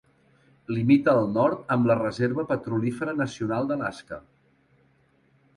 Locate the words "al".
1.17-1.27